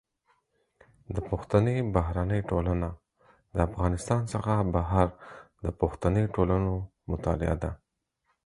[1.13, 2.89] د پښتني بهرنۍ ټولنه
[3.55, 5.07] د افغانستان څخه بهر
[5.65, 6.71] د پښتني ټولنو
[7.09, 7.71] مطالعه ده.